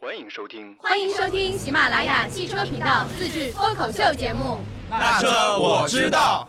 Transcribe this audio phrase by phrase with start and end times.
[0.00, 4.58] 欢迎收听，欢迎收听喜马拉雅汽车频道自制脱口秀节目。
[4.90, 6.48] 那车我知道。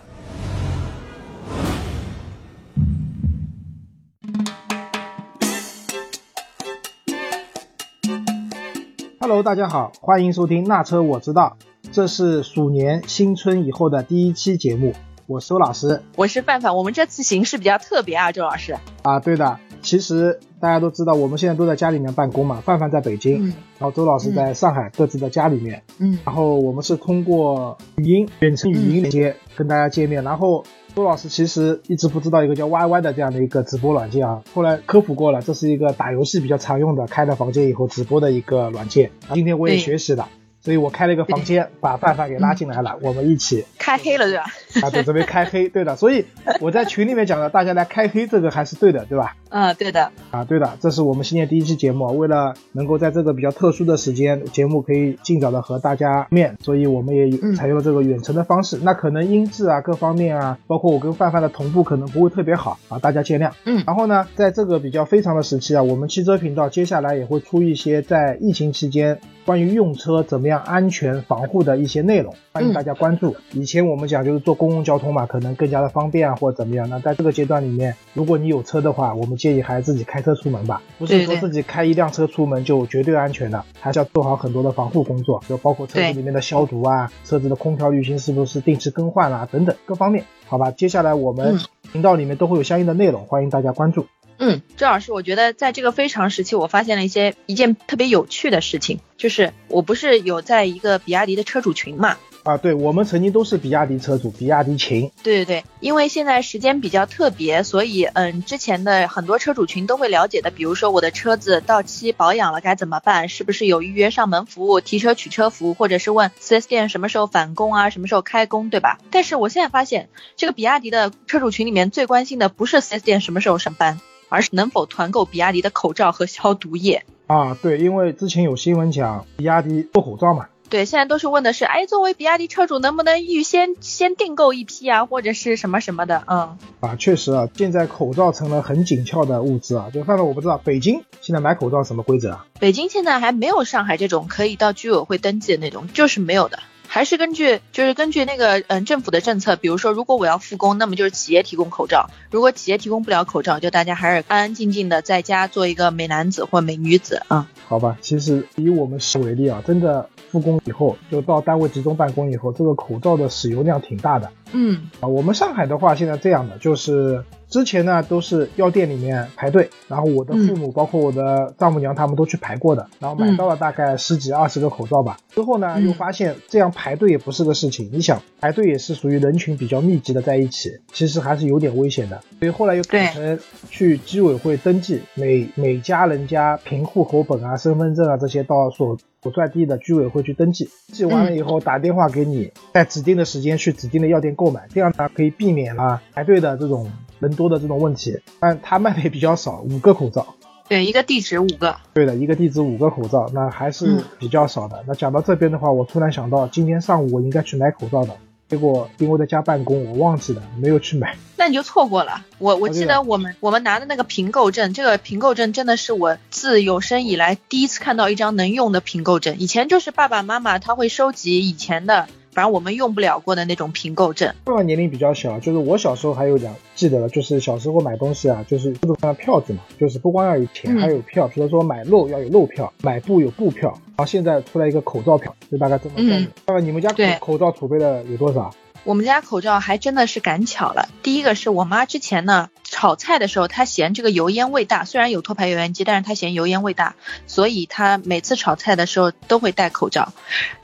[9.19, 11.57] Hello，大家好，欢迎收听《那车我知道》，
[11.91, 14.95] 这是鼠年新春以后的第一期节目，
[15.27, 18.75] 我是周老师我是范范，我们这次形式比较特别啊，周老师。
[19.03, 19.19] 啊。
[19.19, 30.63] 对的，其实大家都知道，我们现在都在家里面办公嘛，范范在北京，嗯然后周老师在上海，各自的家里面，嗯然后我们是通过语音远程语音连接跟大家见面，然后。
[30.93, 39.09] 周老师其实一直不知道一个叫 YY 的这样的一个直播软件啊，后来科普过了，这是一个打游戏比较常用的，开了房间以后直播的一个软件。
[39.33, 40.27] 今天我也学习了，
[40.59, 44.43] 所以我开了一个房间，把范范给拉进来了， 我们一起开黑了对吧？
[44.83, 45.95] 啊，对，准备开黑，对的。
[45.95, 46.25] 所以
[46.59, 49.35] 我在群里面讲的，大家来开黑这个还是对的，对吧？
[49.49, 50.11] 嗯，对的。
[50.31, 58.79] 啊，对的，这是我们新年第一期节目，为了能够在这个比较特殊的时间，节目可以尽早的和大家面，所以我们也嗯采用了这个远程的方式。
[58.81, 63.51] 那可能音质啊各方面啊，包括我跟范范的同步可能不会特别好啊，大家见谅。
[63.65, 73.35] 嗯然后呢，在这个比较非常的时期啊，我们汽车频道接下来也会出一些在疫情期间关于用车怎么样安全防护的一些内容，欢迎大家关注。
[73.53, 76.87] 以前我们讲就是坐公共交通嘛，可能更加的方便啊，或者怎么样。
[76.87, 90.25] 那在这个阶段里面，如果你有车的话，我们建议还是自己开车出门吧，不是说自己开一辆车出门就绝对安全的，还是要做好很多的防护工作，就包括车子里面的消毒啊，车子的空调滤芯是不是定期更换啊，等等各方面。
[90.45, 91.59] 好吧，接下来我们嗯
[91.91, 94.05] 频道里面都会有相应的内容，欢迎大家关注。
[94.37, 102.17] 嗯，周老师，我觉得在这个非常时期，我发现了一些一件特别有趣的事情，就是我不是有在一个比亚迪的车主群嘛？
[102.43, 105.11] 啊，对我们曾经都是比亚迪车主，比亚迪秦。
[105.21, 118.99] 对对对，因为现在时间比较特别，所以嗯，之前的很多车主群都会了解的，比如说我的车子到期保养了该怎么办，是不是有预约上门服务、提车取车服务，或者是问 4S 店什么时候返工啊，什么时候开工，对吧？
[119.11, 123.99] 但是我现在发现，这个比亚迪的车主群里面最关心的不是 4S 店什么时候上班，
[124.29, 127.03] 而是能否团购比亚迪的口罩和消毒液。
[127.27, 136.57] 啊，对，因为之前有新闻讲比亚迪做口罩嘛，对，现在都是问的是，哎，作为比亚迪车主，能不能预先先订购一批啊，或者是什么什么的，嗯。
[136.79, 139.89] 啊，确实啊，现在口罩成了很紧俏的物资啊。
[139.93, 142.45] 就范范，我不知道北京现在买口罩什么规则啊？
[142.61, 157.49] 北京现在还没有上海这种可以到居委会登记的那种，就是没有的，还是根据就是根据那个嗯政府的政策，比如说如果我要复工，那么就是企业提供口罩；如果企业提供不了口罩，就大家还是安安静静的在家做一个美男子或美女子啊。
[157.67, 165.07] 好吧，其实以我们市为例啊，真的复工以后，就到单位集中办公以后，这个口罩的使用量挺大的嗯啊。
[165.07, 175.17] 我们上海的话，现在这样的，就是之前呢都是药店里面排队，然后我的父母、包括我的丈母娘他们都去排过的，然后买到了大概十几二十个口罩吧。
[175.29, 177.89] 之后呢，嗯又发现这样排队也不是个事情。
[177.91, 182.21] 你想排队也是属于人群比较密集的在一起，其实还是有点危险的。
[182.39, 183.37] 所以后来又改成
[183.69, 198.19] 去居委会登记，每每家人家凭户口本啊、身份证啊这些到所所在地的居委会去登记，记完了以后打电话给你，在指定的时间去指定的药店购买，这样呢可以避免了排队的这种人多的这种问题。
[198.39, 200.25] 但他卖的也比较少，五个口罩。
[200.67, 201.75] 对，一个地址五个。
[201.93, 204.83] 对的，一个地址五个口罩，那还是嗯比较少的。
[204.87, 208.15] 那讲到这边的话，我突然想到，今天上午我应该去买口罩的，
[208.51, 211.15] 结果因为在家办公，我忘记了，没有去买。
[211.37, 212.25] 那你就错过了。
[212.37, 219.37] 我我记得我们我们拿的那个平购证，这个平购证真的是我自有生以来第一次看到一张能用的平购证。
[219.39, 224.33] 以前就是爸爸妈妈他会收集以前的，反正我们用不了过的那种凭购证。
[224.43, 236.27] 爸爸年龄比较小，就是我小时候还有两记得了，就是小时候买东西啊，就是各种各样的票子嘛，就是不光要有钱，嗯还有票，比如说买肉要有肉票，买布有布票，然后现在出来一个口罩票，就大概这么概念嗯。
[236.45, 238.53] 爸爸，你们家口口罩储备的有多少？
[238.83, 240.89] 我们家口罩还真的是赶巧了。
[241.03, 242.49] 第一个是我妈之前呢
[242.81, 246.95] 炒菜的时候，他嫌这个油烟味大，虽然有脱排油烟机，但是他嫌油烟味大，
[247.27, 250.11] 所以他每次炒菜的时候都会戴口罩。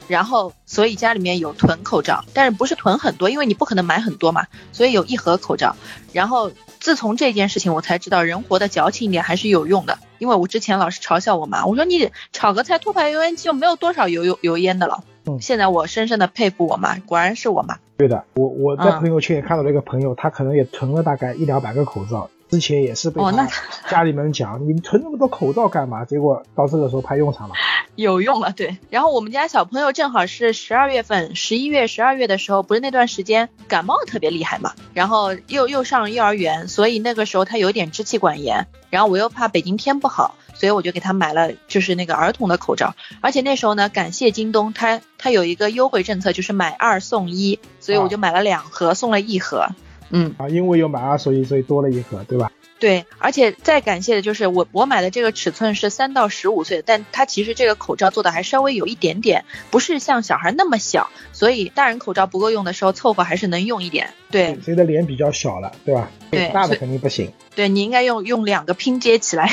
[0.07, 5.75] 然后，所以家里面有囤口罩，但是不是囤很多，因为你不可能买很多嘛，所以有一盒口罩。
[6.11, 9.99] 然后自从这件事情，我才知道人活得矫情一点还是有用的。
[10.17, 15.03] 因为我之前老是嘲笑我妈，我说你炒个菜脱排油烟机又没有多少油油油烟的了。
[15.27, 17.77] 嗯现在我深深的佩服我妈，果然是我妈。
[17.97, 23.21] 对的，我我在嗯朋友圈也看到了一个朋友，他可能也囤了大概一两百个口罩，之前也是被
[23.89, 26.05] 家里面人讲，你囤那么多口罩干嘛？
[26.05, 27.55] 结果到这个时候派用场了。
[27.95, 28.77] 有用了，对。
[28.91, 42.95] 然后我们家小朋友正好是十二月份，十一月、十二月的时候，不是那段时间感冒特别厉害嘛，然后又又上幼儿园，所以那个时候他有点支气管炎，然后我又怕北京天不好，所以我就给他买了就是那个儿童的口罩。
[43.21, 49.67] 而且那时候呢，感谢京东，它它有一个优惠政策，就是买二送一，所以我就买了两盒，送了一盒。
[50.09, 52.51] 嗯啊，因为有买二送一，所以多了一盒，对吧？
[52.79, 64.09] 对，而且再感谢的就是我我买的这个尺寸是三到十五岁，但它其实这个口罩做的还稍微有一点点，不是像小孩那么小，所以大人口罩不够用的时候凑合还是能用一点。
[64.29, 66.11] 对，谁的脸比较小了，对吧？
[66.29, 67.31] 对，大的肯定不行。
[67.55, 69.49] 对你应该用用两个拼接起来。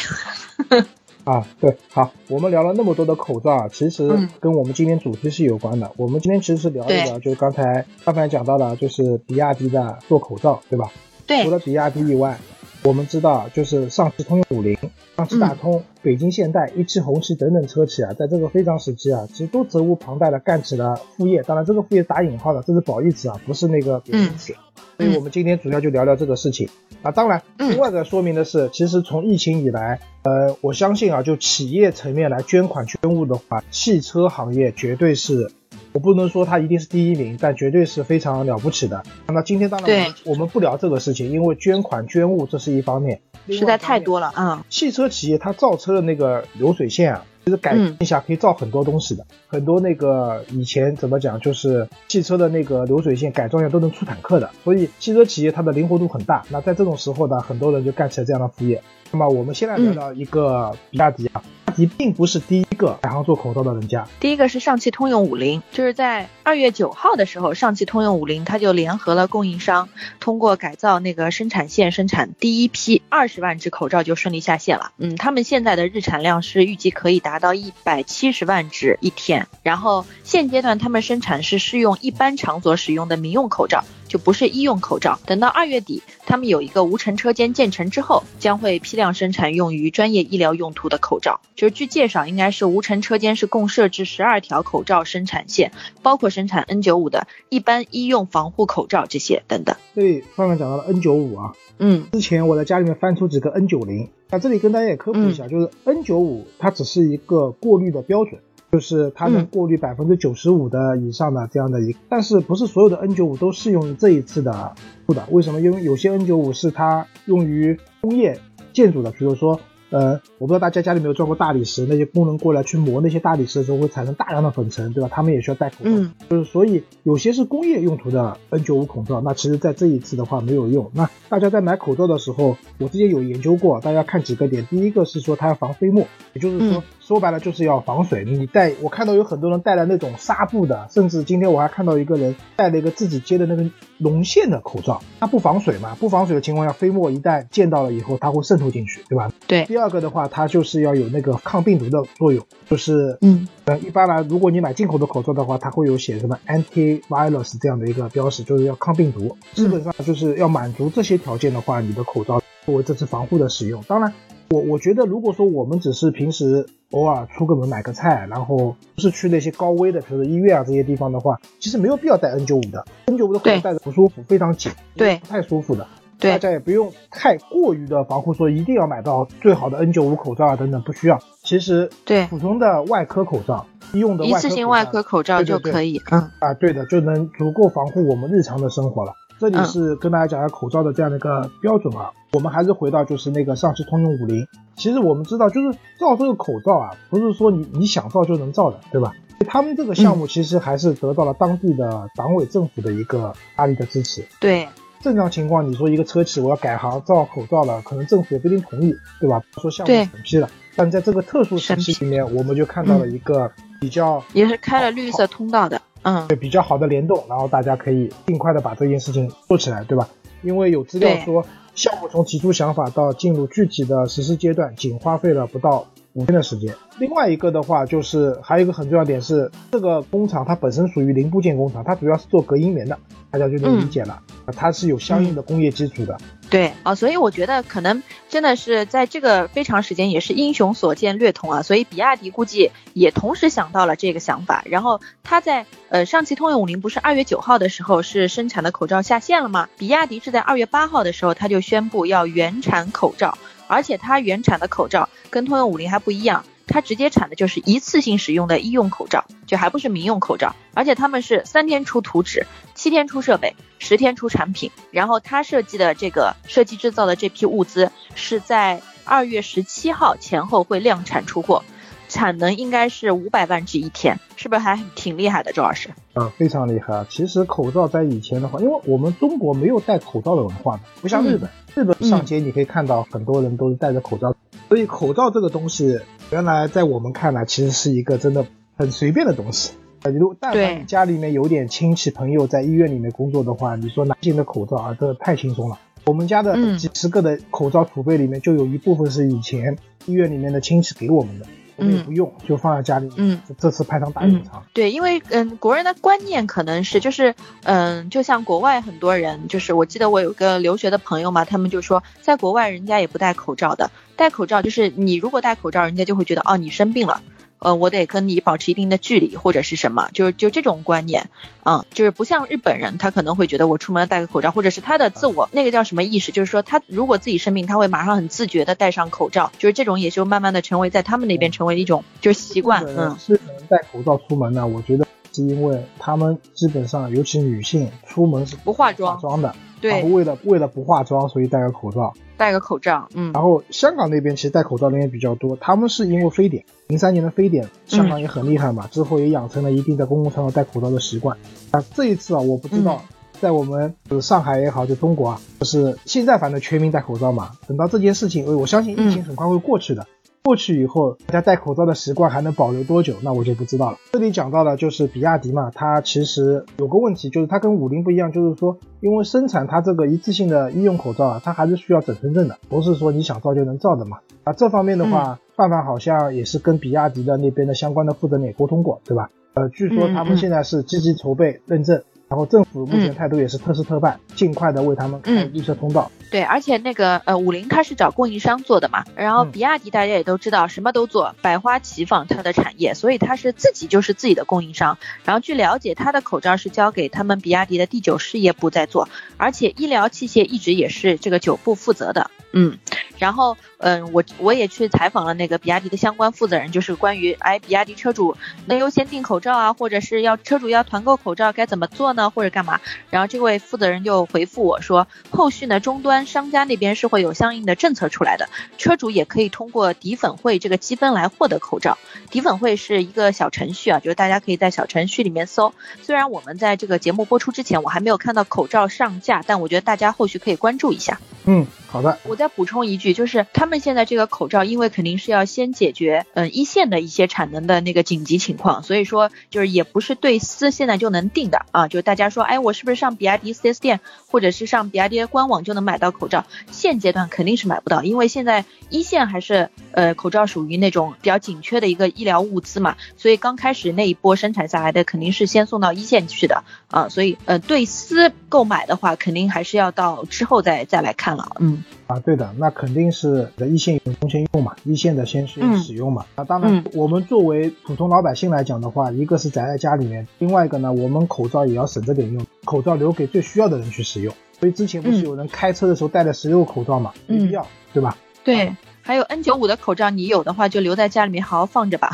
[1.25, 4.07] 啊，对，好，我们聊了那么多的口罩啊，其实
[4.39, 5.91] 跟我们今天主题是有关的。
[5.97, 10.93] 我们今天其实是聊一聊，就是刚才刚才讲到的，就是比亚迪的做口罩，对吧？
[11.27, 11.43] 对。
[11.43, 12.39] 除了比亚迪以外。
[12.85, 14.77] 我们知道，就是上汽通用五菱、
[15.17, 21.43] 上汽大通、北京现代、一汽红旗等等车企啊，在这个非常时期啊，其实都责无旁贷的干起了副业。
[21.45, 24.55] 当然，这个副业打引号的，这是褒义词啊，不是那个贬义词。
[24.99, 26.69] 所以我们今天主要就聊聊这个事情。
[27.01, 35.51] 啊，当然，另外的说明的是，其实从疫情以来，呃，我相信啊，就企业层面来捐款捐物的话，汽车行业绝对是。
[35.95, 39.01] 我不能说他一定是第一名，但绝对是非常了不起的。
[39.29, 44.67] 那今天当然我们不聊这个事情，因为捐款捐物这是一方面，实在太多了啊。
[44.69, 56.45] 汽车企业它造车的那个流水线啊，其实改一下可以造很多东西的，很多那个以前怎么讲，就是汽车的那个流水线改装一下都能出坦克的，所以汽车企业它的灵活度很大。
[56.51, 58.83] 那在这种时候呢，很多人就干起了这样的副业。
[59.13, 61.41] 那么我们现在聊聊一个比亚迪啊。
[61.67, 69.89] 比亚迪并不是第一一个改行做口罩的人家，第一个是上汽通用五菱，就是在二月九号的时候，上汽通用五菱它就联合了供应商，
[70.19, 74.91] 通过改造那个生产线生产第一批二十万只口罩就顺利下线了。
[74.99, 83.85] 嗯，他们现在的日产量是预计可以达到一百七十万只一天，然后现阶段他们生产是适用一般场所使用的民用口罩。
[84.15, 85.19] 就不是医用口罩。
[85.27, 91.41] 等到二月底，他们有一个无尘车间建成之后，将会批量生产用于专业医疗用途的口罩。
[91.57, 99.75] 就是据介绍，应该是无尘车间是共设置十二条口罩生产线，包括生产 N95 的一般医用防护口罩这些等等。
[99.97, 108.41] 对，上面讲到了 N95 啊，嗯，之前我在家里面翻出几个 N90，那这里跟大家也科普一下，就是 N95 它只是一个过滤的标准。
[108.75, 114.75] 就是它能过滤百分之九十五的以上的这样的一个，但是不是所有的 N 九五都适用于这一次的
[115.07, 115.25] 不的？
[115.31, 115.61] 为什么？
[115.61, 118.41] 因为有些 N 九五是它用于工业
[118.73, 119.61] 建筑的，比如说。
[119.91, 125.09] 呃，我不知道大家家里没有装过大理石，那些工人过来去磨那些大理石的时候，会产生大量的粉尘，对吧？
[125.13, 125.91] 他们也需要戴口罩，
[126.29, 130.91] 就是所以有些是工业用途的 N95 口罩，那其实在这一次的话没有用。
[130.95, 138.25] 那大家在买口罩的时候，我之前有研究过，大家看几个点，第一个是说它要防飞沫，也就是说说白了就是要防水。
[138.25, 143.65] 你戴，我看到有很多人戴了那种纱布的，甚至今天我还看到一个人戴了一个自己接的那个
[143.99, 145.95] 绒线的口罩，它不防水嘛？
[146.01, 149.31] 不防水的情况下，飞沫一旦溅到了以后，它会渗透进去，对吧？
[149.47, 149.65] 对。
[149.67, 149.85] 第二。
[149.85, 159.37] 第二个的话，它就是要有那个抗病毒的作用，就是嗯呃，一般来，如果你买进口的口罩的话，它会有写什么 anti-virus 这样的一个标识，就是要抗病毒。
[159.53, 163.85] 基本上就是要满足这些条件的话，你的口罩作为这次防护的使用。
[163.87, 164.11] 当然，
[164.51, 175.87] 我我觉得如果说我们只是平时偶尔出个门买个菜，然后不是去那些高危的，比如说医院啊这些地方的话，其实没有必要戴 N95 的，N95 的口罩戴着不舒服，非常紧，对，不太舒服的。
[176.17, 181.19] 对大家也不用太过于的防护，说一定要买到最好的 N95 口罩啊等等，不需要。
[181.43, 186.01] 其实对普通的外科口罩，医用的一次性外科口罩就可以。
[186.13, 189.13] 嗯啊，对的，就能足够防护我们日常的生活了。
[189.41, 192.11] 这里是跟大家讲一下口罩的这样的一个标准啊。
[192.33, 194.47] 我们还是回到就是那个上汽通用五菱。
[194.77, 199.13] 其实我们知道，就是造这个口罩啊，不是说你你想造就能造的，对吧？
[199.47, 204.25] 他们这个项目其实还是得到了当地的党委政府的一个大力的支持。
[204.41, 204.67] 对。
[205.01, 209.43] 正常情况，你说一个车企我要改行造口罩了，可能政府也不一定同意，对吧？
[209.61, 220.09] 说项目审批了，但在这个特殊时期里面，我们就看到了一个比较也是开了绿色通道的，嗯，对，比较好的联动，然后大家可以尽快的把这件事情做起来，对吧？
[220.43, 221.45] 因为有资料说，
[221.75, 226.75] 项目从提出想法到进入具体的实施阶段，仅花费了不到五天的时间。
[226.99, 232.99] 另外一个的话，就是还有一个很重要点是，这个工厂它本身属于零部件工厂，它主要是做隔音棉的，
[233.31, 234.21] 大家就能理解了。
[234.55, 236.17] 它是有相应的工业基础的。
[236.55, 241.63] 对啊，所以我觉得可能真的是在这个非常时间，也是英雄所见略同啊。
[241.63, 249.69] 所以比亚迪估计也同时想到了这个想法，然后他在呃上汽通用五菱不是二月九号的时候是生产的口罩下线了吗？
[249.79, 256.45] 比亚迪是在二月八号的时候他就宣布要原产口罩，而且它原产的口罩跟通用五菱还不一样。
[256.67, 262.47] 它直接产的就是一次性使用的医用口罩，就还不是民用口罩，而且他们是三天出图纸，
[262.85, 264.71] 七天出设备，十天出产品。
[264.91, 271.65] 然后他设计的这个设计制造的这批物资是在二月十七号前后会量产出货。
[272.11, 275.89] 产能应该是五百万只一天，是不是还挺厉害的，周老师？
[276.13, 277.07] 啊，非常厉害啊！
[277.09, 284.37] 其实口罩在以前的话，因为我们中国没有戴口罩的文化的，不像日本，日本上街你可以看到很多人都是戴着口罩，
[284.69, 286.01] 所以口罩这个东西，
[286.31, 289.73] 原来在我们看来其实是一个真的很随便的东西。
[290.05, 295.79] 呃，如但凡你家里面有点亲戚朋友在医院里面工作的话，你说男性的口罩啊，这太轻松了。
[296.05, 301.47] 我们家的几十个的口罩储备里面，就有一部分是以前医院里面的亲戚给我们的。
[301.77, 303.11] 我们也不用，就放在家里。
[303.17, 304.63] 嗯，这次派上大用场。
[304.73, 307.35] 对，因为嗯，国人的观念可能是就是
[307.65, 317.23] 嗯，就像国外很多人，就是我记得我有个留学的朋友嘛，他们就说，在国外人家也不戴口罩的，戴口罩就是你如果戴口罩，人家就会觉得哦你生病了。
[317.65, 321.31] 呃，我得跟你保持一定的距离，或者是什么，就是就这种观念，
[321.65, 334.67] 嗯，就是不像日本人，他可能会觉得我出门戴个口罩，或者是他的自我那个叫什么意识，就是说他如果自己生病，他会马上很自觉的戴上口罩，就是这种也就慢慢的成为在他们那边成为一种就是习惯，嗯，是能戴口罩出门呢？
[334.67, 339.57] 我觉得是因为他们基本上，尤其女性出门是不化妆妆的，
[339.91, 342.15] 对，为了为了不化妆，所以戴个口罩。
[342.39, 351.37] 戴个口罩，嗯，然后香港那边其实戴口罩的人也比较多，他们是因为非典，零三年的非典，香港也很厉害嘛，之后也养成了一定在公共场所戴口罩的习惯。
[351.71, 353.03] 啊，这一次啊，我不知道，
[353.41, 360.07] 在我们上海也好，就中国啊，就是现在反正全民戴口罩嘛，等到这件事情，我相信疫情很快会过去的。
[360.45, 363.15] 过去以后，大家戴口罩的习惯还能保留多久？
[363.23, 363.97] 那我就不知道了。
[364.13, 374.19] 这里讲到的就是比亚迪嘛，它其实有个问题，就是它跟五菱不一样，就是说，因为生产它这个一次性的医用口罩啊，它还是需要准生证的，不是说你想造就能造的嘛。
[374.43, 379.31] 啊，这方面的话，范范好像也是跟比亚迪的那边的相关的负责人也沟通过，对吧？
[379.55, 382.03] 呃，据说他们现在是积极筹备认证。
[382.35, 386.11] 然后政府目前态度也是特事特办，尽快的为他们开绿色通道。
[386.33, 394.99] 对，而且那个呃，五菱它是找供应商做的嘛，然后比亚迪大家也都知道，什么都做，百花齐放它的产业，所以它是自己就是自己的供应商。
[395.25, 402.33] 然后据了解，它的口罩是交给他们比亚迪的第九事业部在做，而且医疗器械一直也是这个九部负责的。
[402.57, 402.79] 嗯，
[403.19, 412.81] 然后嗯，我我也去采访了那个比亚迪的相关负责人，就是关于哎，比亚迪车主能优先订口罩啊，或者是要车主要团购口罩该怎么做呢，或者干嘛？
[413.11, 421.99] 然后这位负责人就回复我说，后续呢终端商家那边是会有相应的政策出来的，车主也可以通过迪粉会这个积分来获得口罩。
[422.31, 425.75] 迪粉会是一个小程序啊，就是大家可以在小程序里面搜。
[426.03, 431.21] 虽然我们在这个节目播出之前，我还没有看到口罩上架，但我觉得大家后续可以关注一下。
[431.45, 432.19] 嗯，好的。
[432.25, 441.89] 我再补充一句，就是他们现在这个口罩，因为肯定是要先解决嗯一线的一些产能的那个紧急情况，所以说就是也不是对私现在就能定的啊。
[441.89, 446.45] 就大家说，哎，我是不是上比亚迪 4S 店或者是上比亚迪官网就能买到口罩？
[446.71, 457.09] 现阶段肯定是买不到，因为现在一线还是呃口罩属于那种比较紧缺的一个医疗物资嘛，所以刚开始那一波生产下来的肯定是先送到一线去的啊。
[457.09, 461.57] 所以呃对私购买的话，肯定还是要到之后再再来看了。
[461.59, 466.27] 嗯啊，对的，那肯定是一线员工先用嘛，一线的先去使用嘛。
[466.35, 474.35] 啊，当然，我们作为普通老百姓来讲的话，一个是宅在家里面，另外一个呢，我们口罩也要省着点用，口罩留给最需要的人去使用。
[474.61, 478.17] 所以之前不是有人开车的时候戴了十六个口罩嘛，没必要，对吧？
[478.45, 482.11] 对，还有 N 九五的口罩，你有的话就留在家里面好好放着吧。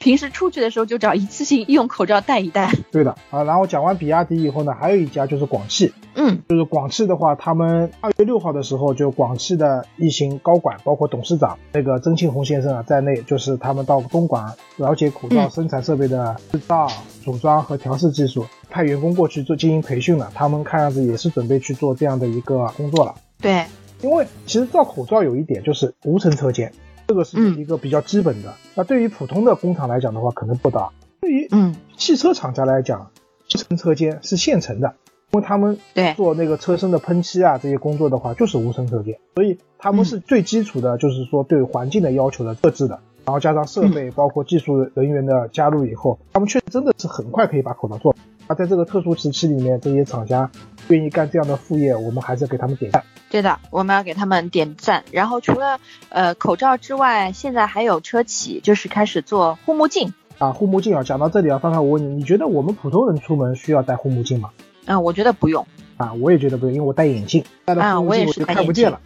[0.00, 2.72] 平时出去的时候就找一次性医用口罩戴一戴。
[2.90, 5.92] 对的啊，然后讲完比亚迪以后呢，还有一家就是广汽。
[6.14, 16.88] 嗯，就是广汽的话，他们二月六号的时候，就广汽的一行高管，包括董事长那个曾庆红先生啊在内，就是他们到东莞了解口罩生产设备的制造、
[17.22, 20.32] 组装和调试技术，派员工过去做进行培训了。
[20.34, 23.14] 他们看样子也是准备去做这样的一个工作了。
[23.38, 23.66] 对，
[24.00, 26.72] 因为其实造口罩有一点就是无尘车间。
[27.10, 28.54] 这个是一个比较基本的。
[28.76, 30.90] 那对于普通的工厂来讲的话，可能不大。
[31.20, 33.10] 对于嗯汽车厂家来讲，
[33.52, 34.94] 无尘车间是现成的，
[35.32, 35.76] 因为他们
[36.16, 43.00] 做那个车身的喷漆啊这些工作的话，就是无尘车间，所以他们是最基础的，就是说对环境的要求的设置的。
[43.24, 48.14] 然后加上设备，包括技术人员的加入以后，他们确实真的是很快可以把口罩做。
[48.46, 50.48] 那在这个特殊时期里面，这些厂家
[50.90, 53.02] 愿意干这样的副业，我们还是给他们点赞。
[53.30, 55.04] 对的，我们要给他们点赞。
[55.12, 55.78] 然后除了
[56.08, 60.52] 呃口罩之外，现在还有车企就是开始做护目镜啊。
[60.52, 64.50] 护目镜啊，讲到这里啊，范范，我问你，你觉得我们普通人出门需要戴护目镜吗？
[64.86, 65.66] 嗯，我觉得不用
[65.96, 69.00] 啊，我也觉得不用，因为我戴眼镜，戴了护目镜我就看不见了。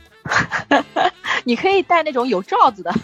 [1.44, 2.94] 你可以戴那种有罩子的，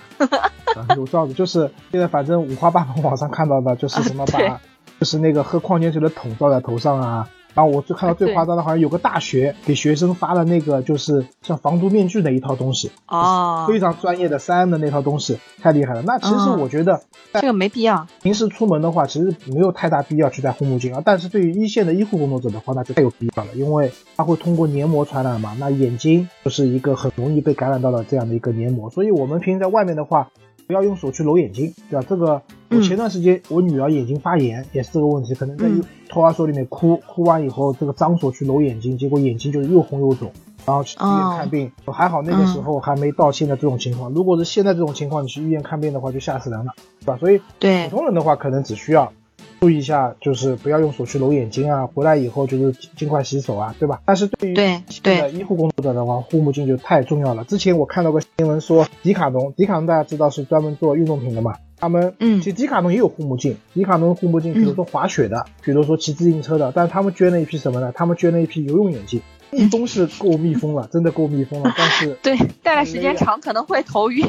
[0.96, 4.38] 有罩子就是现在反正五花八门，网上看到的就是什么把，
[4.99, 7.28] 就是那个喝矿泉水的桶罩在头上啊。
[7.54, 16.02] 然后我就看到最夸张的，好像有个大学给学生发了那个就是像防毒面具的一套东西，哦，非常专业的三 M 的那套东西，太厉害了。
[16.02, 17.02] 那其实我觉得
[17.33, 21.02] 这个没必要，平时出门的话，其实没有太大必要去戴护目镜啊。
[21.04, 30.28] 但是对于一线的医护工作者的话，那就太有必要了，因为它会通过黏膜传染嘛，那眼睛就是一个很容易被感染到的这样的一个黏膜，所以我们平时在外面的话。
[30.70, 32.06] 不要用手去揉眼睛，对吧？
[32.08, 35.66] 这个我前段时间我女儿眼睛发炎也是这个问题，可能在
[36.08, 40.30] 托儿所里面哭，哭完以后这个脏手去揉眼睛，结果眼睛就是又红又肿，
[40.64, 44.12] 然后去医院看病，还好那个时候还没到现在这种情况。
[44.12, 47.16] 如果是现在这种情况，你去医院看病的话就吓死人了，对吧？
[47.18, 49.12] 所以对普通人的话可能只需要。
[49.61, 54.00] 注意一下，就是不要用手去揉眼睛啊，回来以后就是尽快洗手啊，对吧？
[54.04, 57.44] 但是对于对对医护工作者的话，护目镜就太重要了。
[57.44, 67.92] 之前我看到个新闻说，迪卡侬，迪卡侬大家知道是专门做运动品的嘛，他们嗯，其实迪卡侬也有护目镜，迪卡侬护目镜，比如说滑雪的，比如说骑自行车的，但是他们捐了一批什么呢？
[67.94, 69.20] 他们捐了一批游泳眼镜。
[69.50, 74.26] 密封是够密封了，真的够密封了，但是对戴了时间长可能会头晕，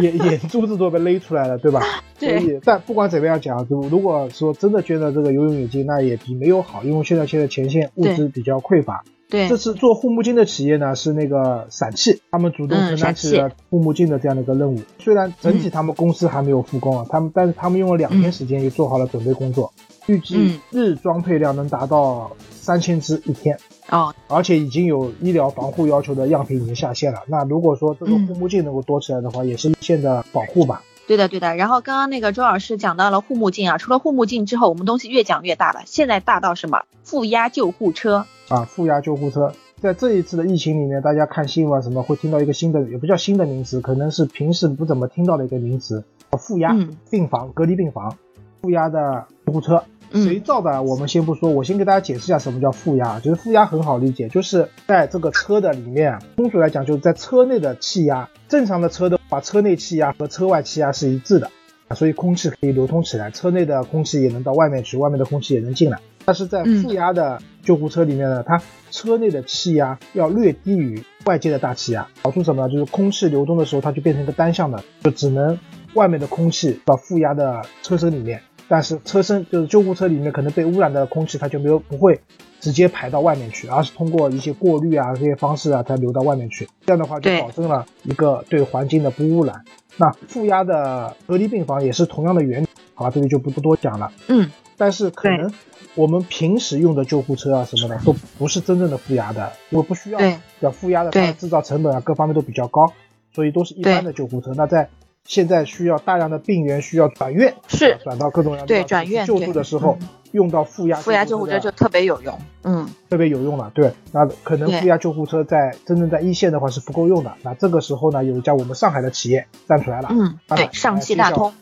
[0.00, 1.82] 眼眼珠子都被勒出来了，对吧？
[2.18, 2.40] 对。
[2.40, 9.04] 所以，但不管怎么样讲，就如果说真的捐了这个游泳眼镜，那也比没有好，因为现在现在前线物资比较匮乏。
[9.28, 9.48] 对。
[9.48, 14.80] 这次做护目镜的企业呢是那个陕汽，他们主动承担起了护目镜的这样的一个任务。
[14.98, 19.72] 虽然整体他们公司还没有复工啊，他们但是他们用了两天时间也做好了准备工作，
[20.06, 23.58] 预计日装配量能达到三千只一天。
[23.90, 27.22] 哦，而且已经有医疗防护要求的样品已经下线了。
[27.26, 30.82] 那如果说这个护目镜能够多起来的话，也是一线的保护吧。
[31.06, 31.54] 对的，对的。
[31.54, 35.82] 然后刚刚那个周老师讲到了护目镜啊，除了护目镜之后，我们东西越讲越大了。
[35.84, 36.82] 现在大到什么？
[37.02, 39.52] 负压救护车啊，负压救护车。
[39.82, 46.02] 在这一次的疫情里面，大家看新闻什么会听到一个新的，也不叫新的名词，可能是平时不怎么听到的一个名词，
[46.38, 46.74] 负压
[47.10, 48.16] 病房、隔离病房、
[48.62, 49.84] 负压的救护车。
[50.22, 50.82] 谁造的？
[50.82, 53.20] 我们先不说，我先给大家解释一下什么叫负压。
[53.20, 58.28] 就是负压很好理解，就是在这个车的里面，通俗来讲，就是在车内的气压。
[58.48, 61.50] 正常的车的话，车内气压和车外气压是一致的，
[61.94, 65.98] 所以空气可以流通起来，车内的空气也能到外面去，外面的空气也能进来。
[66.26, 72.72] 但是在负压的救护车里面呢，它车内的气压要略低于外界的大气压，好处什么呢？
[72.72, 75.58] 就是空气流动的时候，它就变成一个单向的，就只能
[75.92, 78.40] 外面的空气到负压的车身里面。
[78.68, 82.20] 但是车身就是救护车里面可能被污染的空气，它就没有不会
[82.60, 86.68] 直接排到外面去，而是通过一些过滤啊这些方式啊它流到外面去。
[86.86, 89.64] 这样的话就保证了一个对环境的不污染。
[89.96, 94.10] 那负压的隔离病房也是同样的原理，好吧，这里就不不多讲了。
[94.28, 95.52] 嗯，但是可能
[95.94, 100.18] 我们平时用的救护车啊什么的都不是真正的负压的，因为不需要
[100.60, 102.92] 要负压的，它的制造成本啊各方面都比较高，
[103.32, 104.52] 所以都是一般的救护车。
[104.56, 104.88] 那在
[105.24, 109.98] 现在需要大量的病员需要转院，是转到各种对转院救助的时候，
[110.32, 113.70] 用到负压负压救护车就特别有用，嗯，特别有用了。
[113.74, 117.32] 对，那可能负压救护车在真正在一线的话是不够用的。
[117.42, 121.52] 那这个时候呢，有一家我们上海的企业站出来了，嗯，对，上汽大通。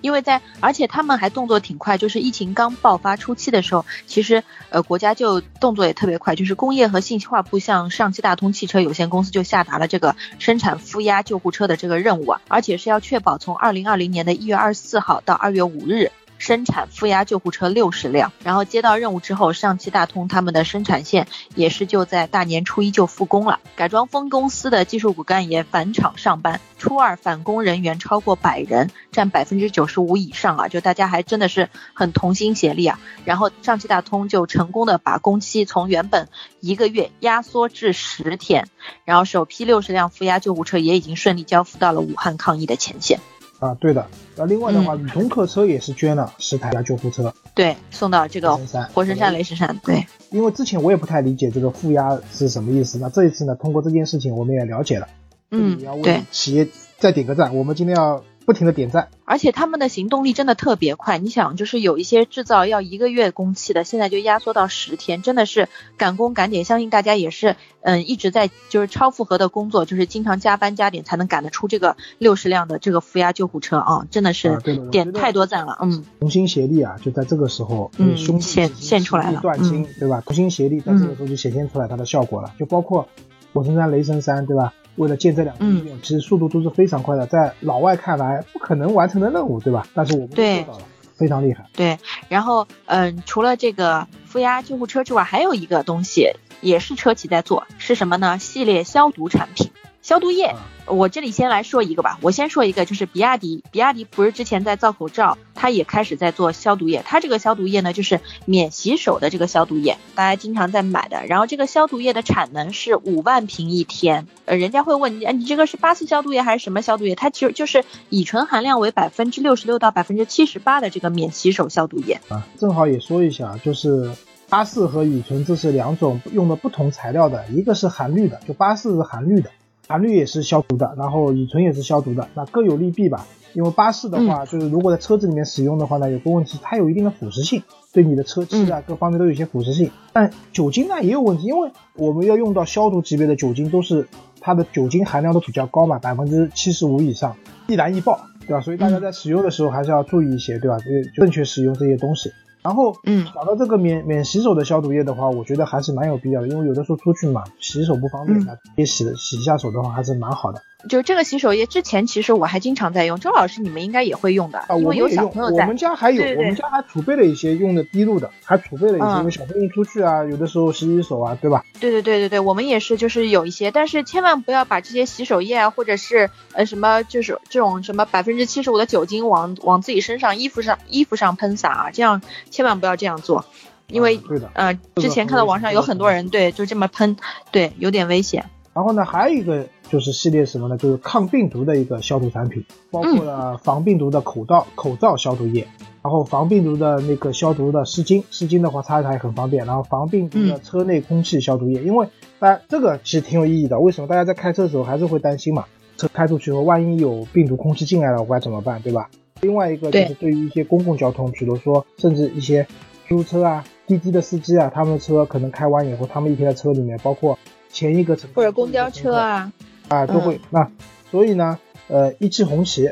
[0.00, 16.10] 因为在，而且他们还动作挺快，就是疫情刚爆发初期的时候，其实呃国家就动作也特别快，就是工业和信息化部向上汽大通汽车有限公司就下达了这个生产负压救护车的这个任务啊，而且是要确保从二零二零年的一月二十四号到二月五日。
[16.46, 23.58] 生产负压救护车六十辆，然后接到任务之后，上汽大通他们的生产线也是就在大年初一就复工了。
[23.74, 30.68] 改装分公司的技术骨干也返厂上班，初二返工人员超过百人，占百分之九十五以上啊！
[30.68, 33.00] 就大家还真的是很同心协力啊。
[33.24, 36.28] 然后上汽大通就成功的把工期从原本
[36.60, 38.68] 一个月压缩至十天，
[39.04, 43.18] 然后首批六十辆负压救护车也已经顺利交付到了武汉抗疫的前线。
[43.58, 44.06] 啊，对的。
[44.36, 48.56] 那另外的话，宇通客车也是捐了十台救护车，对，送到这个
[48.92, 49.78] 火神山、雷神山。
[49.84, 52.98] 对，因为之前我也不太理解这个负压是什么意思。
[52.98, 55.08] 那这一次呢，通过这件事情，我们也了解了。
[55.50, 57.56] 嗯，对，企业再点个赞。
[57.56, 58.22] 我们今天要。
[58.46, 61.18] 不停的点赞，而且他们的行动力真的特别快。
[61.18, 66.64] 你想，就是有一些制造要一个月工期的，现在就压缩到十天，真的是赶工赶点。
[66.64, 74.58] 相信大家也是，嗯，一直在就是超负荷的工作，就是经常加班加点才能赶得出这个六十辆的这个负压救护车啊，真的是
[74.92, 75.78] 点太多赞了。
[75.82, 80.22] 嗯，同心协力啊，就在这个时候，嗯，兄弟现现出来了，断亲，对吧？
[80.24, 82.54] 同心协力在这个时候就显现出来它的效果了。
[82.60, 83.08] 就包括
[83.52, 84.72] 火神山、雷神山，对吧？
[84.96, 89.86] 为了建这两个医院，其实速度都是非常快的，在老外看来不可能完成的任务，对吧？
[89.94, 91.66] 但是我们做到了，非常厉害。
[91.72, 98.38] 对，然后嗯，除了这个负压救护车之外，还有一个东西也是车企在做，是什么呢？
[98.38, 99.70] 系列消毒产品。
[100.06, 100.54] 消毒液，
[100.86, 102.20] 我这里先来说一个吧。
[102.22, 107.02] 我先说一个，就是比亚迪，比亚迪不是之前在造口罩，它也开始在做消毒液。
[107.04, 111.26] 它这个消毒液呢，就是免洗手的这个消毒液，大家经常在买的。
[111.26, 114.28] 然后这个消毒液的产能是五万瓶一天。
[114.44, 117.16] 呃，人家会问你，你这个是八四消毒液还是什么消毒液？
[117.16, 122.46] 它其实就是乙醇含量为百分之六十六到百分之七十八的这个免洗手消毒液啊。
[122.60, 124.12] 正好也说一下，就是
[124.48, 129.50] 八四和乙醇这是两种用的不同材料的，一个是含氯的，就八四是含氯的。
[129.86, 133.26] 含氯也是消毒的，然后乙醇也是消毒的，那各有利弊吧。
[133.54, 139.90] 因为巴士的话，就是如果在车子里面使用的话呢，有个问题，它有一定的腐蚀性，对你的车漆啊各方面都有一些腐蚀性。
[140.12, 144.06] 但酒精呢也有问题，因为我们要用到消毒级别的酒精，都是
[144.40, 147.34] 它的酒精含量都比较高嘛，百分之七十五以上，
[147.66, 148.60] 易燃易爆，对吧？
[148.60, 150.76] 所以大家在使用的时候还是要注意一些，对吧？
[150.78, 150.84] 就
[151.22, 152.30] 正确使用这些东西。
[152.62, 160.62] 然后，嗯，讲到这个免免洗手的消毒液的话，我觉得还是蛮有必要的，因为有的时候出去嘛，洗手不方便，那别洗洗一下手的话，还是蛮好的。
[160.88, 163.18] 就这个洗手液，之前其实我还经常在用。
[163.18, 165.64] 周老师，你们应该也会用的，因为有小朋友在。
[165.64, 171.64] 我们家还有，我们家还储备了一些用的滴露的，还储备了一些，因为小朋友出去啊，有的时候洗洗手啊，对吧？
[171.80, 183.44] 对对对对对，我们也是，就是有一些，但是千万不要把这些洗手液啊，或者是呃什么，就是这种什么百分之七十五的酒精往往自己身上、衣服上、衣服上喷洒啊，这样千万不要这样做，
[183.88, 187.16] 因为对的，呃，之前看到网上有很多人对就这么喷，
[187.50, 188.44] 对，有点危险。
[188.72, 189.66] 然后呢，还有一个。
[189.88, 190.76] 就是系列什么呢？
[190.76, 195.64] 就是抗病毒的一个消毒产品，包括了防病毒的口罩口罩消毒液，
[196.02, 199.64] 然后防病毒的那个消毒的湿巾，湿巾的话擦一擦也很方便。
[199.64, 202.08] 然后防病毒的车内空气消毒液，因为
[202.40, 203.78] 大家这个其实挺有意义的。
[203.78, 205.66] 为什么大家在开车的时候还是会担心嘛？
[205.96, 209.08] 车开出去后，万一有病毒空气进来了，我该怎么办，对吧？
[209.40, 212.66] 另外一个就是对于一些公共交通，比如说甚至一些
[213.06, 217.38] 出租车啊、滴滴的司机啊，他们的车可能开完以后，他们一天的车里面，包括
[217.70, 219.52] 前一个乘或者公交车啊。
[219.88, 220.68] 啊，都会那，
[221.10, 222.90] 所以呢，呃，一汽红旗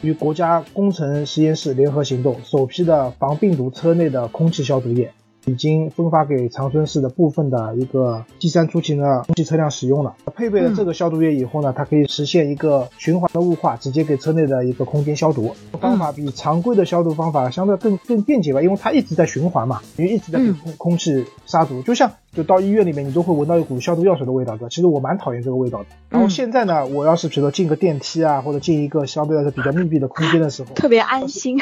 [0.00, 5.12] 与国家工程实验室联合行动，首批的防病毒车内的空气消毒液。
[5.46, 10.14] 已经分发给长春市的部分的一个 G 三出行的空气车辆使用了。
[10.34, 15.54] 配备了这个消毒液以后呢，它可以实现一个循环的雾化，直接给车内的一个空间消毒。
[15.80, 21.82] 方法比常规的消毒方法相对更更便捷吧，因为它一直在循环嘛，因为一直在给空空气杀毒。
[21.82, 24.68] 就像就到医院里面，你都会闻到一股消毒药水的味道，对吧？
[24.70, 25.86] 其实我蛮讨厌这个味道的。
[26.10, 31.58] 然后现在呢，我要是比如说进个电梯啊，或者进一个相对来说比较密闭的空间的时候，特别安心。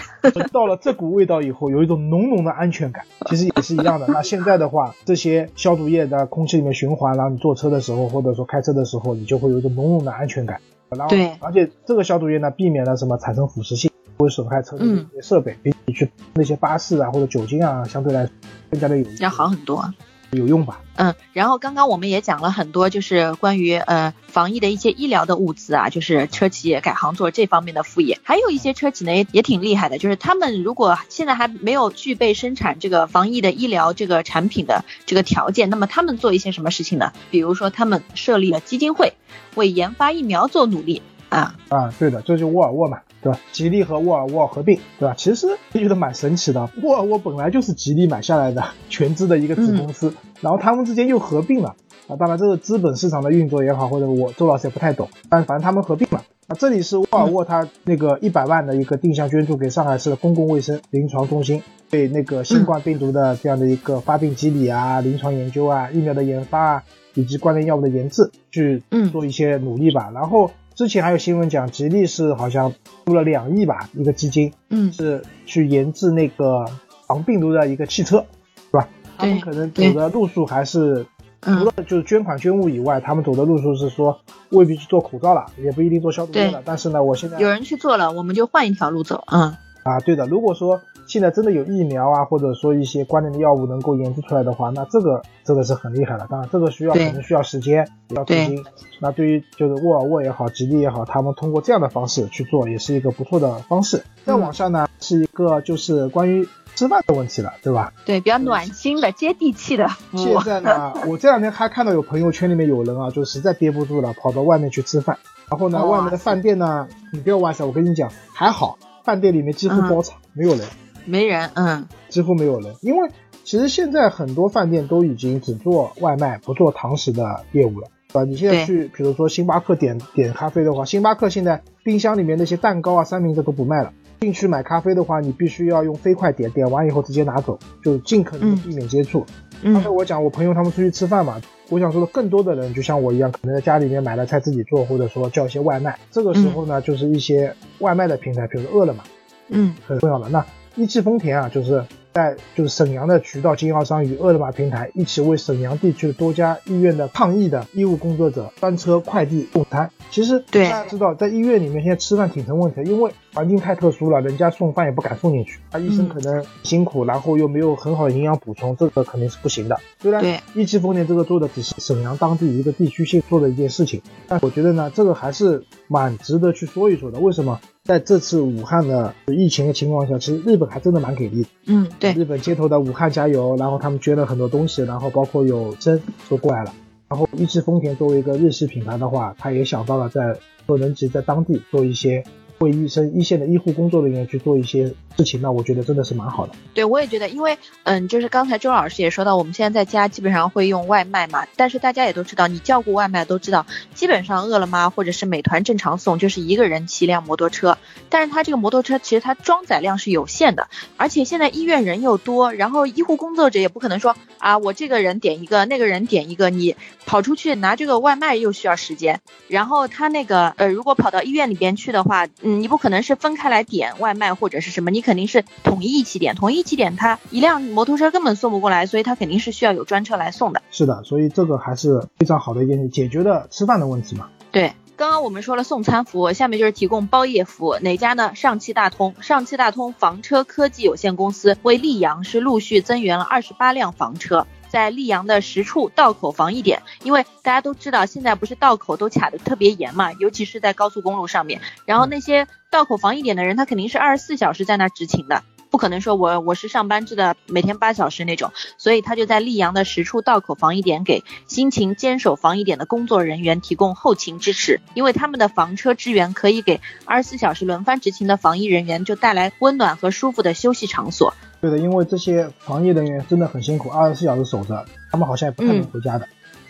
[0.52, 3.04] 到了这股味道以后，有一种浓浓的安全感。
[3.30, 3.78] 其实也是。
[3.78, 4.06] 一样的。
[4.08, 10.60] 那现在的话，这些消毒液在空气里面循环，然后你坐车的时候，或者说开车的时候，你就会有一种浓浓的安全感。
[10.90, 18.32] 然后，对，而且这个消毒液呢，避免了什么产生腐蚀性，不会损害车内的一些设备，比你去那些巴士啊或者酒精啊，相对来说
[18.72, 19.84] 更加的有益要好很多。
[20.30, 20.80] 有用吧？
[20.96, 28.18] 嗯，然后刚刚我们也讲了很多，就是关于呃防疫的一些医疗的物资啊，就是车企改行做这方面的副业。
[28.24, 37.12] 还有一些车企呢也也挺厉害的，就是他们如果现在还没有具备生产这个防疫的医疗这个产品的这个条件，那么他们做一些什么事情呢？
[37.30, 39.14] 比如说他们设立了基金会，
[39.54, 42.98] 为研发疫苗做努力啊啊，对的，这就沃尔沃嘛。
[43.20, 43.40] 对吧？
[43.50, 45.12] 吉利和沃尔沃合并，对吧？
[45.18, 46.70] 其实我觉得蛮神奇的。
[46.84, 51.74] 沃尔沃本来就是吉利买下来的全资的一个子公司，然后他们之间又合并了
[52.06, 52.14] 啊。
[52.14, 56.22] 当然，这个资本市场的运作也好，或者我周老师也不太懂，但反正他们合并了。
[56.46, 61.60] 啊，这里是沃尔沃，它那个一百万的一个定向捐助给上海市的公共卫生临床中心，
[61.90, 66.82] 对那个新冠病毒的这样的一个发病机理啊、临床研究啊、疫苗的研发啊，
[67.14, 70.12] 以及关联药物的研制去做一些努力吧。
[70.14, 70.52] 然后。
[70.78, 72.72] 之前还有新闻讲，吉利是好像
[73.04, 76.66] 出了两亿吧，一个基金，嗯，是去研制那个
[77.04, 78.88] 防病毒的一个汽车，是吧？
[79.16, 81.04] 他们可能走的路数还是
[81.42, 86.62] 除了就是捐款捐物以外，他们走的路数是说未必去做口罩了，也不一定做消毒液了。
[86.64, 89.56] 但是呢，我现在有人去做了，我们就换一条路走，嗯。
[89.82, 90.26] 啊，对的。
[90.26, 96.26] 如果说现在真的有疫苗啊，或者说一些关联的药物能够研制出来的话，那这个真的是很厉害了。
[96.28, 98.62] 当然，这个需要可能需要时间，要资金。
[99.00, 104.04] 那对于就是沃尔沃也好，吉利也好，他们通过这样的方式去做，也是一个不错的方式。
[104.26, 107.92] 再往下呢，是一个就是关于吃饭的问题了，对吧？
[108.04, 109.88] 对，比较暖心的、接地气的。
[110.14, 115.16] 现在呢， 我这两天还看到有朋友圈里面有人啊，就实在憋不住了，跑到外面去吃饭。
[115.48, 118.78] 然后呢，外面的饭店呢，你不要哇塞，我跟你讲，还好。
[119.04, 120.60] 饭店里面几乎包场，没有人，
[121.08, 123.08] 没人，嗯，几乎没有人，因为
[123.44, 133.92] 其实现在很多饭店都已经只做外卖，不做堂食的业务了，啊，你现在去，比如说星巴克点点咖啡的话，星巴克现在冰箱里面那些蛋糕啊、三明治都不卖了。
[134.20, 139.24] 进去买咖啡的话，你必须要用飞快点，点完以后直接拿走，就尽可能避免接触。
[139.62, 141.40] 刚才我讲我朋友他们出去吃饭嘛，
[141.70, 145.96] 我想说的更多的人就像我一样，可能在家里面买了菜自己做，或者说叫一些外卖。
[146.10, 149.04] 这个时候呢，就是一些外卖的平台，比如说饿了么，
[149.50, 150.28] 嗯，很重要的。
[150.28, 150.44] 那
[150.78, 159.90] 一汽丰田啊，就是在就是沈阳的渠道经销商与饿了么平台一起为沈阳地区多家医院的抗疫的医务工作者专车快递送餐。
[160.12, 169.78] 其实大家知道，在医院里面现在吃饭挺成问题的，因为环境太特殊了，人家送饭也不敢送进去，他，医生可能辛苦，然后又没有很好的营养补充，这个肯定是不行的。
[170.00, 177.20] 虽然一汽丰田这个做的只是沈阳当地一个地区性做的一件事情，但我觉得呢，这个还是蛮值得去说一说的。
[177.20, 181.48] 为什么在这次武汉的疫情的情况下，其实日本还真的蛮给力的。
[181.66, 186.74] 嗯，对，日本街头的武汉加油，然后他们捐了很多东西，然后包括有针都过来了。
[187.08, 192.24] 然后一汽丰田作为一个日系品牌的话，他也想到了在可能其在当地做一些。
[192.58, 196.52] 为医生一线的医护工作人员去做一些事情，那我觉得真的是蛮好的。
[196.74, 216.74] 对，我也觉得，因为嗯，就是刚才周老师也说到，我们现在在家基本上会用外卖嘛，但是大家也都知道，你叫过外卖都知道，基本上饿了么或者是美团正常送就是一个人骑一辆摩托车，但是他这个摩托车其实它装载量是有限的，而且现在医院人又多，然后医护工作者也不可能说啊，我这个人点一个，那个人点一个，你
[217.06, 222.26] 跑出去拿这个外卖又需要时间，然后他那个呃，如果跑到医院里边去的话。
[222.50, 230.62] 嗯，你不可能是分开来点外卖或者是什么，你肯定是统一一起点，统一一起点，他一辆摩托车根本送不过来，所以他肯定是需要有专车来送的。
[230.70, 234.30] 是的，所以这个还是非常好的一件解决了吃饭的问题嘛。
[234.50, 238.34] 对，刚刚我们说了送餐服务，下面就是提供包夜服务，哪家呢？
[238.34, 244.46] 上汽大通，上汽大通房车科技有限公司为溧阳是陆续增援了二十八辆房车。
[244.68, 251.60] 在溧阳的十处道口防疫点，因为大家都知道，现在不是道口都卡的特别严嘛，尤其是在高速公路上面。
[251.84, 258.52] 然后那些道口防疫点的人，他肯定是二十四小时在那执勤的，不可能说我我是上班制的，每天八小时那种。
[258.76, 271.34] 所以他就在溧阳的十处道口防疫点，给辛勤坚守防疫点的工作人员提供后勤支持，因为他们的房车支援可以给二十四小时轮番执勤的防疫人员就带来温暖和舒服的休息场所。
[271.60, 276.28] 对的，因为这些防疫人员真的很辛苦，二十四小时守着，他们好像也不太能回家的。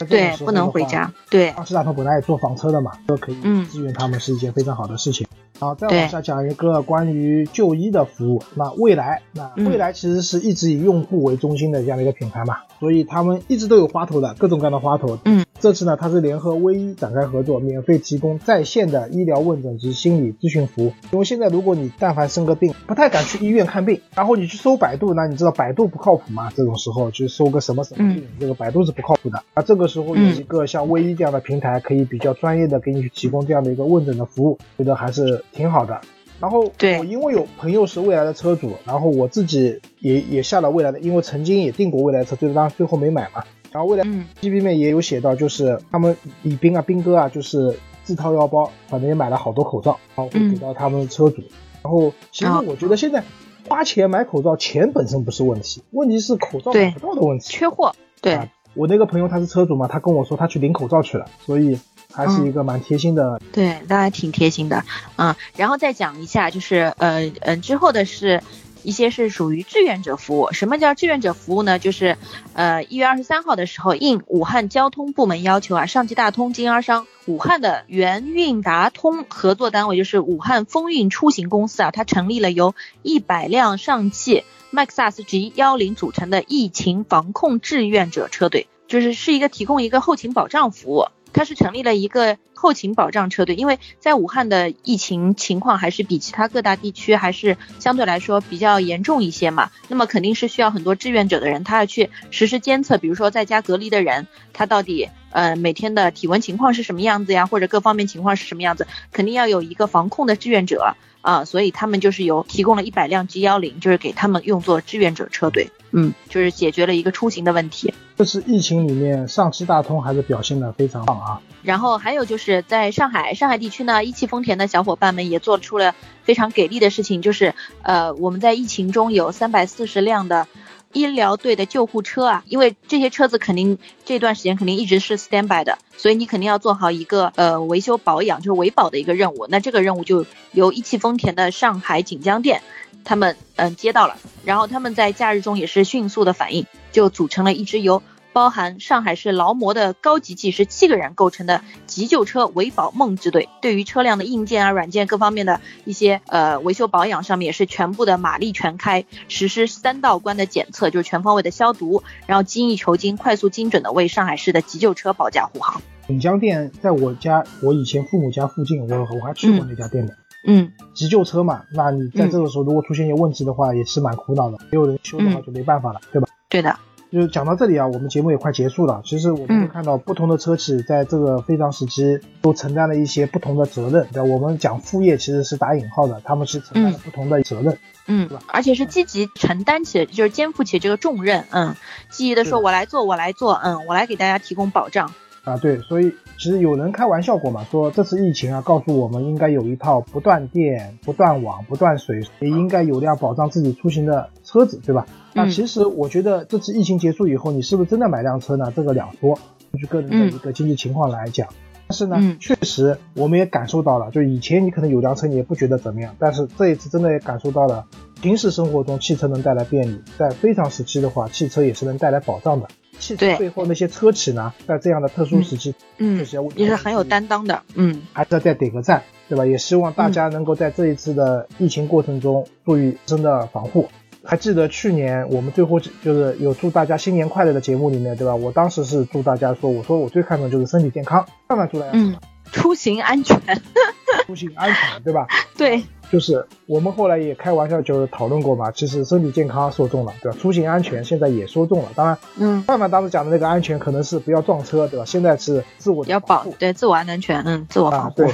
[0.08, 1.12] 对，不能回家。
[1.28, 5.26] 对，二十大头本来也做房车的嘛，都可以支援他们，是一件非常好的事情。
[5.58, 8.42] 好，再往下讲一个关于就医的服务。
[8.54, 15.18] 那未来，那未来其实是一直以用户为中心的这样的一个品牌嘛，所以他们一直都有花头的，各种各样的花头。
[15.24, 20.92] 嗯，这次呢，它是联合微医展开合作，免费提供在线的医疗问诊及心理咨询服务。
[21.10, 26.50] 因为现在如果你但凡生个病，不太敢去医院看病，然后你去搜百度，那你知道百度不靠谱嘛？
[26.54, 29.42] 这种时候去搜个什么什么病，这个百度是不靠谱的。
[29.56, 36.00] 那这个时候有一个像微医这样的平台，可以比较专业的给你去提供这样的一个问诊的服务，觉得还是挺好的。
[36.38, 43.42] 然后我因为有朋友是未来的车主，然后我自己也也下了未来的，因为曾经也订过未来车，就是当最后没买嘛。
[43.72, 44.04] 然后未来
[44.40, 51.42] G B 面也有写到，就是他们李斌啊、斌哥啊，就是自掏腰包，反正也买了好多口罩，然后会给到他们的车主。
[51.82, 53.24] 然后其实我觉得现在
[53.68, 57.92] 花钱买口罩，钱本身不是问题，问题是口罩买不到的问题，缺货。
[58.20, 58.38] 对，
[58.74, 61.76] 我那个朋友他是车主嘛，他跟我说他去领口罩去了，所以。
[62.12, 64.84] 还是一个蛮贴心的，对，那还挺贴心的，
[65.16, 68.42] 嗯，然后再讲一下，就是呃嗯之后的是
[68.82, 70.50] 一些是属于志愿者服务。
[70.52, 71.78] 什么叫志愿者服务呢？
[71.78, 72.16] 就是
[72.54, 91.06] 呃一月二十三号的时候，应武汉交通部门要求啊，上汽大通经销商武汉的原运达通合作单位，就是武汉风运出行公司啊，它成立了由一百辆上汽麦克萨斯 G 幺零组成的疫情防控志愿者车队，就是是一个提供一个后勤保障服务。
[91.32, 117.92] 他是成立了一个后勤保障车队，因为在武汉的疫情情况还是比其他各大地区还是相对来说比较严重一些嘛，那么肯定是需要很多志愿者的人，他要去实时监测，比如说在家隔离的人，他到底呃每天的体温情况是什么样子呀，或者各方面情况是什么样子，肯定要有一个防控的志愿者啊，所以他们就是有提供了一百辆 G 幺零，就是给他们用作志愿者车队，嗯，就是解决了一个出行的问题。
[118.16, 121.40] 这次疫情里面，上汽大通还是表现的非常棒啊。
[121.62, 130.48] 然后还有就是在上海，上海地区呢，一汽丰田的小伙伴们也做出了非常给力的事情，就是呃，我们在疫情中有三百四十辆的
[130.92, 139.46] 医疗队的救护车啊，因为这些车子肯定这段时间肯定一直是 standby 的，所以你肯定要做好一个呃维修保养，就是维保的一个任务。
[139.48, 142.62] 那这个任务就由一汽丰田的上海锦江店
[143.04, 146.66] 他们嗯接到了，然后他们在假日中也是迅速的反应。
[146.90, 165.80] 就组成了一支由包含上海市劳模的高级技师七个人构成的急救车维保梦之队，对于车辆的硬件啊、软件各方面的一些呃维修保养上面也是全部的马力全开，实施三道关的检测，就是全方位的消毒，然后精益求精、快速精准的为上海市的急救车保驾护航。
[166.06, 170.14] 锦江店在我家，我以前父母家附近，我我还去过那家店的。
[170.46, 174.56] 嗯，急救车嘛，那你在这个时候如果出现一些问题的话，也是蛮苦恼的。
[174.70, 176.28] 没有人修的话就没办法了，对吧？
[176.48, 176.78] 对的。
[177.10, 179.00] 就是讲到这里啊，我们节目也快结束了。
[179.04, 184.06] 其实我们会看到不同的车企在这个非常时期都承担了一些不同的责任。
[184.12, 191.74] 对，我们讲副业其实是打引号的，他们是承担了不同的责任，嗯，而且是积极承担起，就是肩负起这个重任，嗯，
[192.10, 195.10] 积极的说，我来做，我来做，嗯，我来给大家提供保障。
[195.44, 205.04] 啊，对，所以其实有人开玩笑过嘛，说这次疫情啊，告诉我们应该有一套不断电、不断网、不断水，也应该有辆保障自己出行的车子，对吧？
[205.34, 208.72] 那其实我觉得这次疫情结束以后，你是不是真的买辆车呢？
[208.74, 209.36] 这个两说，
[209.72, 211.48] 根据个人的一个经济情况来讲。
[211.88, 217.86] 但是呢，确实我们也感受到了，就以前你可能有辆车你也不觉得怎么样，但是这一次真的也感受到了，
[218.20, 222.68] 平时生活中汽车能带来便利，在非常时期的话，汽车也是能带来保障的。
[223.16, 226.18] 汽车背后那些车企呢，在这样的特殊时期，嗯，
[226.54, 229.46] 也是很有担当的，嗯，还是要再点个赞，对吧？
[229.46, 233.88] 也希望大家能够在这一次的疫情过程中注意自身的防护。
[234.24, 238.34] 还记得去年我们最后就是有祝大家新年快乐的节目里面，对吧？
[238.34, 242.16] 我当时是祝大家说，我说我最看重就是身体健康，慢慢出来嗯，
[242.52, 243.40] 出行安全，
[244.26, 245.26] 出行安全，对吧？
[245.56, 245.82] 对。
[246.10, 248.70] 就是我们后来也开玩笑，就是讨论过嘛。
[248.70, 250.38] 其实身体健康说中了，对吧？
[250.40, 251.88] 出行安全现在也说中了。
[251.94, 255.04] 当然，嗯，范范当时讲的那个安全可能是不要撞车，对吧？
[255.04, 258.14] 现在是自我要保，对自我安全，嗯，自我保护。
[258.16, 258.32] 对，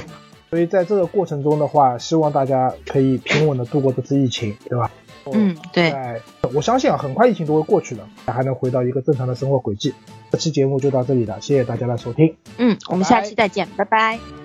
[0.49, 4.91] 所以在这个过程中的话，希望大家可以平稳的度过这次疫情，对吧？
[5.33, 5.93] 嗯，对。
[6.53, 9.93] 我相信啊，很快疫情都会过去的，还能回到一个正常的生活轨迹。
[10.31, 12.35] 这期节目就到这里了，谢谢大家的收听。
[12.57, 14.44] 嗯，我们下期再见，拜拜。